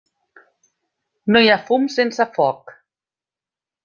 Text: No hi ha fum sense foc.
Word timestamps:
No 1.35 1.43
hi 1.45 1.51
ha 1.55 1.61
fum 1.67 1.85
sense 1.97 2.27
foc. 2.39 2.73